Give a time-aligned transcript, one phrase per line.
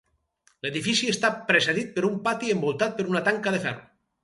[0.65, 3.89] L'edifici està precedit per un pati envoltat per una tanca de ferro.